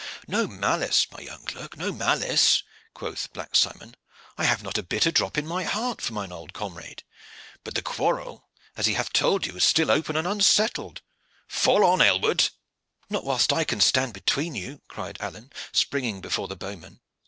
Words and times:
"No 0.27 0.47
malice, 0.47 1.05
my 1.11 1.19
young 1.19 1.43
clerk, 1.45 1.77
no 1.77 1.91
malice," 1.91 2.63
quoth 2.95 3.31
Black 3.33 3.55
Simon. 3.55 3.95
"I 4.35 4.45
have 4.45 4.63
not 4.63 4.79
a 4.79 4.81
bitter 4.81 5.11
drop 5.11 5.37
in 5.37 5.45
my 5.45 5.63
heart 5.63 6.01
for 6.01 6.13
mine 6.13 6.31
old 6.31 6.53
comrade; 6.53 7.03
but 7.63 7.75
the 7.75 7.83
quarrel, 7.83 8.49
as 8.75 8.87
he 8.87 8.95
hath 8.95 9.13
told 9.13 9.45
you, 9.45 9.55
is 9.57 9.63
still 9.63 9.91
open 9.91 10.15
and 10.15 10.27
unsettled. 10.27 11.03
Fall 11.47 11.85
on, 11.85 12.01
Aylward!" 12.01 12.49
"Not 13.11 13.25
whilst 13.25 13.53
I 13.53 13.63
can 13.63 13.79
stand 13.79 14.13
between 14.15 14.55
you," 14.55 14.81
cried 14.87 15.17
Alleyne, 15.21 15.51
springing 15.71 16.19
before 16.19 16.47
the 16.47 16.55
bowman. 16.55 16.99